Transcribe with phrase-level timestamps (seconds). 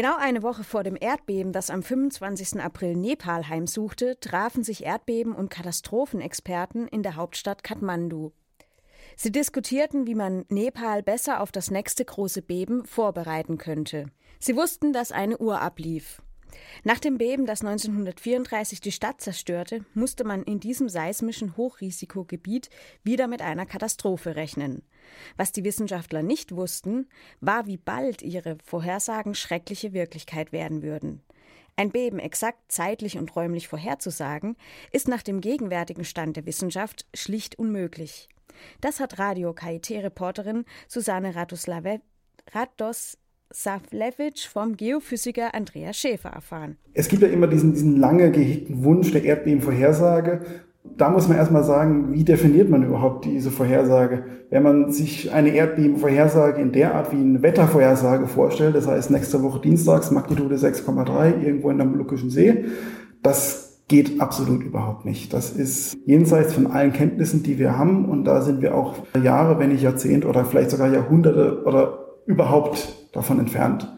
[0.00, 2.58] Genau eine Woche vor dem Erdbeben, das am 25.
[2.58, 8.32] April Nepal heimsuchte, trafen sich Erdbeben- und Katastrophenexperten in der Hauptstadt Kathmandu.
[9.14, 14.06] Sie diskutierten, wie man Nepal besser auf das nächste große Beben vorbereiten könnte.
[14.38, 16.22] Sie wussten, dass eine Uhr ablief.
[16.84, 22.70] Nach dem Beben, das 1934 die Stadt zerstörte, musste man in diesem seismischen Hochrisikogebiet
[23.02, 24.82] wieder mit einer Katastrophe rechnen.
[25.36, 27.08] Was die Wissenschaftler nicht wussten,
[27.40, 31.22] war, wie bald ihre Vorhersagen schreckliche Wirklichkeit werden würden.
[31.76, 34.56] Ein Beben exakt zeitlich und räumlich vorherzusagen,
[34.92, 38.28] ist nach dem gegenwärtigen Stand der Wissenschaft schlicht unmöglich.
[38.80, 42.00] Das hat Radio KIT-Reporterin Susanne Radoslawe
[42.52, 43.16] Rados
[43.52, 46.76] Savlevich vom Geophysiker Andreas Schäfer erfahren.
[46.94, 50.40] Es gibt ja immer diesen, diesen lange gehegten Wunsch der Erdbebenvorhersage.
[50.96, 54.24] Da muss man erstmal sagen, wie definiert man überhaupt diese Vorhersage?
[54.48, 59.42] Wenn man sich eine Erdbebenvorhersage in der Art wie eine Wettervorhersage vorstellt, das heißt nächste
[59.42, 62.64] Woche Dienstags Magnitude 6,3 irgendwo in der Molukkischen See,
[63.22, 65.32] das geht absolut überhaupt nicht.
[65.34, 69.58] Das ist jenseits von allen Kenntnissen, die wir haben und da sind wir auch Jahre,
[69.58, 73.92] wenn nicht Jahrzehnte oder vielleicht sogar Jahrhunderte oder überhaupt davon entfernt.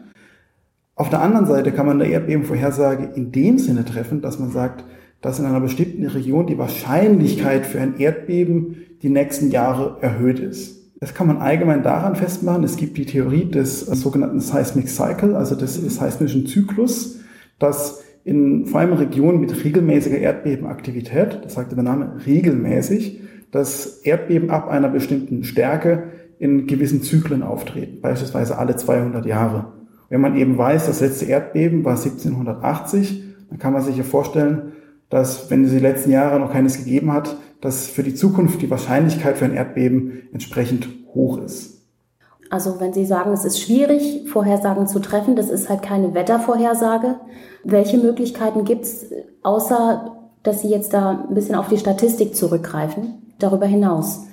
[0.95, 4.85] Auf der anderen Seite kann man eine Erdbebenvorhersage in dem Sinne treffen, dass man sagt,
[5.21, 10.83] dass in einer bestimmten Region die Wahrscheinlichkeit für ein Erdbeben die nächsten Jahre erhöht ist.
[10.99, 12.63] Das kann man allgemein daran festmachen.
[12.63, 17.19] Es gibt die Theorie des sogenannten Seismic Cycle, also des seismischen Zyklus,
[17.59, 23.19] dass in vor allem Regionen mit regelmäßiger Erdbebenaktivität, das sagte der Name regelmäßig,
[23.51, 26.03] das Erdbeben ab einer bestimmten Stärke
[26.43, 29.71] in gewissen Zyklen auftreten, beispielsweise alle 200 Jahre.
[30.09, 34.73] Wenn man eben weiß, das letzte Erdbeben war 1780, dann kann man sich ja vorstellen,
[35.09, 38.69] dass wenn es die letzten Jahre noch keines gegeben hat, dass für die Zukunft die
[38.69, 41.81] Wahrscheinlichkeit für ein Erdbeben entsprechend hoch ist.
[42.49, 47.15] Also wenn Sie sagen, es ist schwierig, Vorhersagen zu treffen, das ist halt keine Wettervorhersage.
[47.63, 49.05] Welche Möglichkeiten gibt es,
[49.43, 50.11] außer
[50.43, 54.27] dass Sie jetzt da ein bisschen auf die Statistik zurückgreifen, darüber hinaus?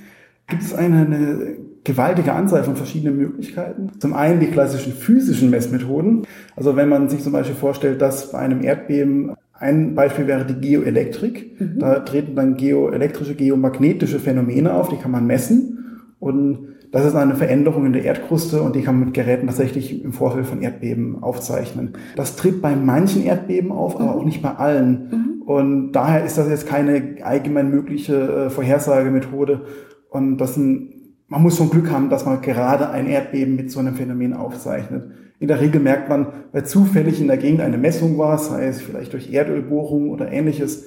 [0.48, 3.92] Gibt es eine, eine gewaltige Anzahl von verschiedenen Möglichkeiten.
[3.98, 6.26] Zum einen die klassischen physischen Messmethoden.
[6.56, 10.58] Also wenn man sich zum Beispiel vorstellt, dass bei einem Erdbeben ein Beispiel wäre die
[10.60, 11.60] Geoelektrik.
[11.60, 11.78] Mhm.
[11.78, 16.00] Da treten dann geoelektrische, geomagnetische Phänomene auf, die kann man messen.
[16.18, 20.02] Und das ist eine Veränderung in der Erdkruste und die kann man mit Geräten tatsächlich
[20.02, 21.92] im Vorfeld von Erdbeben aufzeichnen.
[22.16, 24.20] Das tritt bei manchen Erdbeben auf, aber mhm.
[24.20, 25.08] auch nicht bei allen.
[25.10, 25.42] Mhm.
[25.42, 29.62] Und daher ist das jetzt keine allgemein mögliche äh, Vorhersagemethode.
[30.08, 30.99] Und das sind
[31.30, 35.04] man muss schon Glück haben, dass man gerade ein Erdbeben mit so einem Phänomen aufzeichnet.
[35.38, 38.82] In der Regel merkt man, weil zufällig in der Gegend eine Messung war, sei es
[38.82, 40.86] vielleicht durch Erdölbohrung oder ähnliches,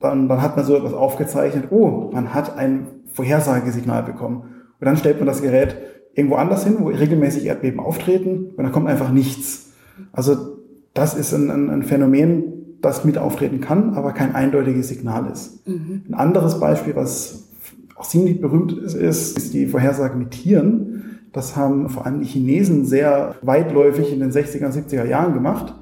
[0.00, 4.42] dann, dann hat man so etwas aufgezeichnet, oh, man hat ein Vorhersagesignal bekommen.
[4.80, 5.76] Und dann stellt man das Gerät
[6.12, 9.72] irgendwo anders hin, wo regelmäßig Erdbeben auftreten, und dann kommt einfach nichts.
[10.12, 10.58] Also
[10.92, 15.66] das ist ein, ein, ein Phänomen, das mit auftreten kann, aber kein eindeutiges Signal ist.
[15.68, 16.02] Mhm.
[16.08, 17.47] Ein anderes Beispiel, was
[17.98, 21.20] auch ziemlich berühmt ist, ist die Vorhersage mit Tieren.
[21.32, 25.74] Das haben vor allem die Chinesen sehr weitläufig in den 60er, 70er Jahren gemacht.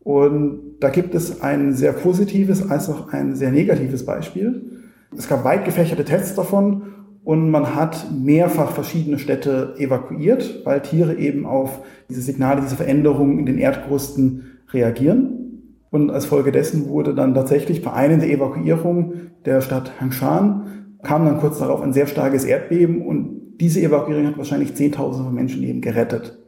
[0.00, 4.82] Und da gibt es ein sehr positives als auch ein sehr negatives Beispiel.
[5.16, 6.82] Es gab weit gefächerte Tests davon
[7.24, 13.38] und man hat mehrfach verschiedene Städte evakuiert, weil Tiere eben auf diese Signale, diese Veränderungen
[13.38, 15.62] in den Erdkrusten reagieren.
[15.90, 21.24] Und als Folge dessen wurde dann tatsächlich bei einer der Evakuierungen der Stadt Hangshan kam
[21.24, 25.80] dann kurz darauf ein sehr starkes Erdbeben und diese Evakuierung hat wahrscheinlich Zehntausende von Menschenleben
[25.80, 26.38] gerettet.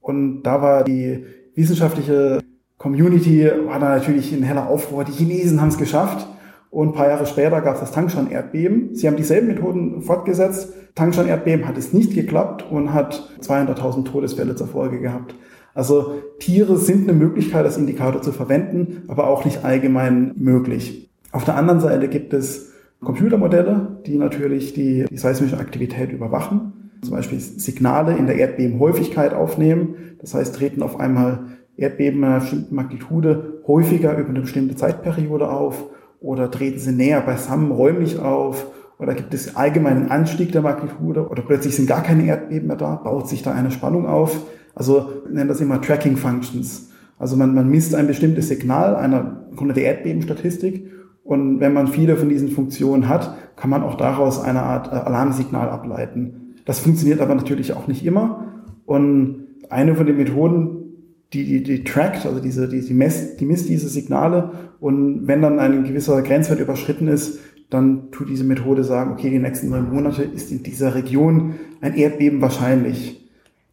[0.00, 1.24] Und da war die
[1.54, 2.40] wissenschaftliche
[2.76, 5.04] Community, war da natürlich in heller Aufruhr.
[5.04, 6.26] Die Chinesen haben es geschafft.
[6.70, 8.94] Und ein paar Jahre später gab es das Tangshan-Erdbeben.
[8.94, 10.72] Sie haben dieselben Methoden fortgesetzt.
[10.94, 15.34] Tangshan-Erdbeben hat es nicht geklappt und hat 200.000 Todesfälle zur Folge gehabt.
[15.74, 21.10] Also Tiere sind eine Möglichkeit, als Indikator zu verwenden, aber auch nicht allgemein möglich.
[21.32, 27.12] Auf der anderen Seite gibt es Computermodelle, die natürlich die, die seismische Aktivität überwachen, zum
[27.12, 29.94] Beispiel Signale in der Erdbebenhäufigkeit aufnehmen.
[30.20, 35.84] Das heißt, treten auf einmal Erdbeben einer bestimmten Magnitude häufiger über eine bestimmte Zeitperiode auf
[36.20, 38.66] oder treten sie näher beisammen räumlich auf
[38.98, 42.96] oder gibt es allgemeinen Anstieg der Magnitude oder plötzlich sind gar keine Erdbeben mehr da,
[42.96, 44.40] baut sich da eine Spannung auf.
[44.74, 46.90] Also nennen das immer Tracking Functions.
[47.16, 50.90] Also man, man misst ein bestimmtes Signal einer Grunde der Erdbebenstatistik
[51.28, 54.96] und wenn man viele von diesen Funktionen hat, kann man auch daraus eine Art äh,
[54.96, 56.54] Alarmsignal ableiten.
[56.64, 58.46] Das funktioniert aber natürlich auch nicht immer.
[58.86, 60.78] Und eine von den Methoden,
[61.34, 65.42] die, die, die trackt, also diese, die, die, messt, die misst diese Signale und wenn
[65.42, 69.92] dann ein gewisser Grenzwert überschritten ist, dann tut diese Methode sagen, okay, die nächsten neun
[69.92, 73.27] Monate ist in dieser Region ein Erdbeben wahrscheinlich.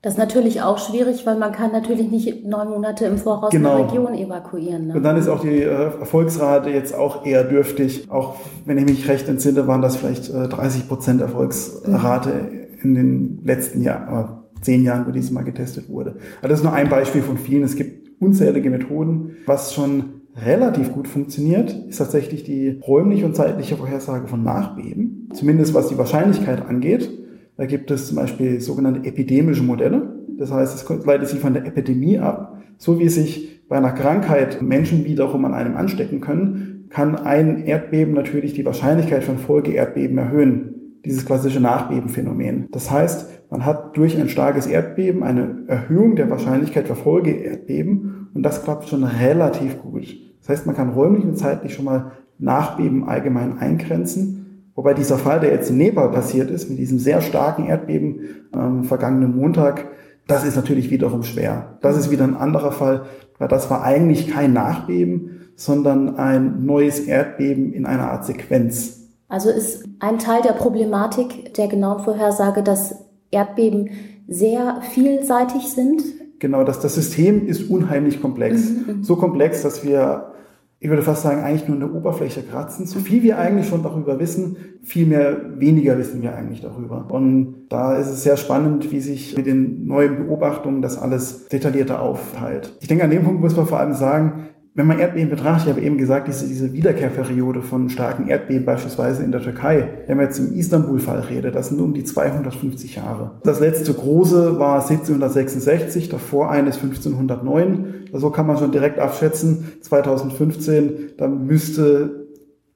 [0.05, 3.77] Das ist natürlich auch schwierig, weil man kann natürlich nicht neun Monate im Voraus genau.
[3.77, 4.85] eine Region evakuieren.
[4.85, 4.93] Ne?
[4.93, 8.05] Und dann ist auch die äh, Erfolgsrate jetzt auch eher dürftig.
[8.11, 8.35] Auch
[8.65, 12.83] wenn ich mich recht entsinne, waren das vielleicht äh, 30 Prozent Erfolgsrate mhm.
[12.83, 16.17] in den letzten Jahren, äh, zehn Jahren, wo dieses mal getestet wurde.
[16.35, 17.63] Also das ist nur ein Beispiel von vielen.
[17.63, 19.37] Es gibt unzählige Methoden.
[19.47, 25.29] Was schon relativ gut funktioniert, ist tatsächlich die räumliche und zeitliche Vorhersage von Nachbeben.
[25.33, 27.25] Zumindest was die Wahrscheinlichkeit angeht.
[27.57, 30.15] Da gibt es zum Beispiel sogenannte epidemische Modelle.
[30.37, 32.57] Das heißt, es leitet sich von der Epidemie ab.
[32.77, 38.13] So wie sich bei einer Krankheit Menschen wiederum an einem anstecken können, kann ein Erdbeben
[38.13, 40.71] natürlich die Wahrscheinlichkeit von Folgeerdbeben erhöhen.
[41.05, 42.67] Dieses klassische Nachbebenphänomen.
[42.71, 48.43] Das heißt, man hat durch ein starkes Erdbeben eine Erhöhung der Wahrscheinlichkeit für Folgeerdbeben und
[48.43, 50.15] das klappt schon relativ gut.
[50.39, 54.44] Das heißt, man kann räumlich und zeitlich schon mal Nachbeben allgemein eingrenzen
[54.75, 58.19] Wobei dieser Fall, der jetzt in Nepal passiert ist, mit diesem sehr starken Erdbeben
[58.54, 59.88] ähm, vergangenen Montag,
[60.27, 61.77] das ist natürlich wiederum schwer.
[61.81, 63.06] Das ist wieder ein anderer Fall,
[63.38, 69.01] weil das war eigentlich kein Nachbeben, sondern ein neues Erdbeben in einer Art Sequenz.
[69.30, 72.95] Also ist ein Teil der Problematik der genauen Vorhersage, dass
[73.31, 73.92] Erdbeben
[74.27, 76.04] sehr vielseitig sind?
[76.39, 78.69] Genau, dass das System ist unheimlich komplex.
[78.69, 79.04] Mhm, mhm.
[79.04, 80.34] so komplex, dass wir
[80.80, 82.86] ich würde fast sagen, eigentlich nur eine Oberfläche kratzen.
[82.86, 87.07] So viel wir eigentlich schon darüber wissen, viel mehr weniger wissen wir eigentlich darüber.
[87.10, 92.01] Und da ist es sehr spannend, wie sich mit den neuen Beobachtungen das alles detaillierter
[92.01, 92.77] aufteilt.
[92.81, 95.74] Ich denke, an dem Punkt muss man vor allem sagen, wenn man Erdbeben betrachtet, ich
[95.74, 100.25] habe eben gesagt, diese, diese Wiederkehrperiode von starken Erdbeben beispielsweise in der Türkei, wenn man
[100.25, 103.39] jetzt im Istanbul-Fall redet, das sind um die 250 Jahre.
[103.45, 108.10] Das letzte große war 1766, davor eines 1509.
[108.12, 112.27] So kann man schon direkt abschätzen, 2015, da müsste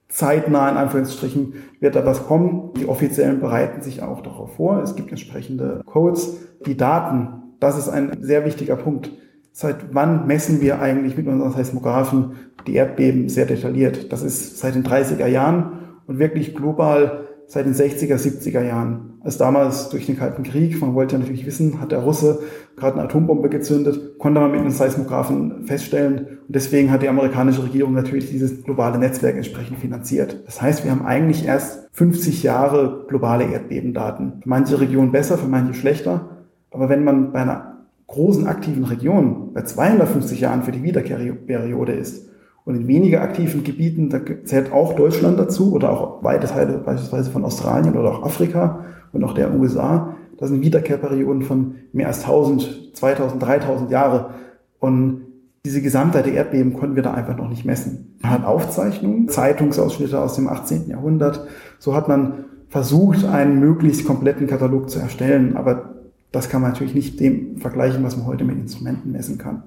[0.08, 2.72] zeitnah in Anführungsstrichen wird da was kommen.
[2.78, 4.82] Die Offiziellen bereiten sich auch darauf vor.
[4.82, 6.38] Es gibt entsprechende Codes.
[6.66, 7.28] Die Daten,
[7.60, 9.12] das ist ein sehr wichtiger Punkt
[9.52, 12.34] Seit wann messen wir eigentlich mit unseren Seismographen
[12.68, 14.12] die Erdbeben sehr detailliert?
[14.12, 19.10] Das ist seit den 30er Jahren und wirklich global seit den 60er, 70er Jahren.
[19.22, 22.40] Als damals durch den Kalten Krieg, man wollte ja natürlich wissen, hat der Russe
[22.78, 26.40] gerade eine Atombombe gezündet, konnte man mit einem Seismographen feststellen.
[26.48, 30.44] Und deswegen hat die amerikanische Regierung natürlich dieses globale Netzwerk entsprechend finanziert.
[30.46, 34.42] Das heißt, wir haben eigentlich erst 50 Jahre globale Erdbebendaten.
[34.44, 36.30] Für manche Regionen besser, für manche schlechter.
[36.72, 37.69] Aber wenn man bei einer
[38.10, 42.30] großen aktiven Regionen bei 250 Jahren für die Wiederkehrperiode ist
[42.66, 47.32] und in weniger aktiven Gebieten, da zählt auch Deutschland dazu oder auch weite Teile beispielsweise
[47.32, 52.22] von Australien oder auch Afrika und auch der USA, das sind Wiederkehrperioden von mehr als
[52.22, 54.32] 1000, 2000, 3000 Jahre
[54.80, 55.22] und
[55.66, 58.18] diese Gesamtheit der Erdbeben konnten wir da einfach noch nicht messen.
[58.22, 60.88] Man hat Aufzeichnungen, Zeitungsausschnitte aus dem 18.
[60.88, 61.46] Jahrhundert.
[61.80, 65.99] So hat man versucht, einen möglichst kompletten Katalog zu erstellen, aber
[66.32, 69.64] das kann man natürlich nicht dem vergleichen, was man heute mit Instrumenten messen kann.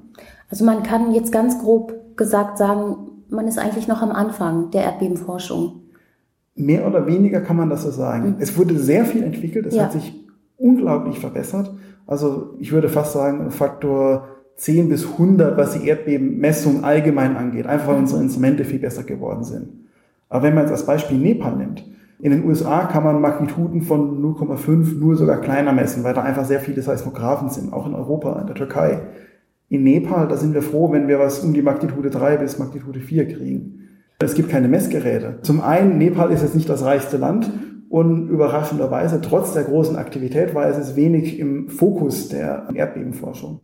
[0.49, 2.97] Also man kann jetzt ganz grob gesagt sagen,
[3.29, 5.81] man ist eigentlich noch am Anfang der Erdbebenforschung.
[6.55, 8.31] Mehr oder weniger kann man das so sagen.
[8.31, 8.37] Mhm.
[8.39, 9.85] Es wurde sehr viel entwickelt, es ja.
[9.85, 10.15] hat sich
[10.59, 11.75] unglaublich verbessert.
[12.07, 17.89] Also ich würde fast sagen, Faktor 10 bis 100, was die Erdbebenmessung allgemein angeht, einfach
[17.89, 18.03] weil mhm.
[18.03, 19.69] unsere Instrumente viel besser geworden sind.
[20.29, 21.85] Aber wenn man jetzt als Beispiel Nepal nimmt,
[22.23, 26.45] in den USA kann man Magnituden von 0,5 nur sogar kleiner messen, weil da einfach
[26.45, 29.01] sehr viele Seismographen sind, auch in Europa, in der Türkei.
[29.69, 33.01] In Nepal, da sind wir froh, wenn wir was um die Magnitude 3 bis Magnitude
[33.01, 33.89] 4 kriegen.
[34.21, 35.41] Es gibt keine Messgeräte.
[35.43, 37.51] Zum einen, Nepal ist jetzt nicht das reichste Land
[37.89, 43.63] und überraschenderweise, trotz der großen Aktivität, war es wenig im Fokus der Erdbebenforschung.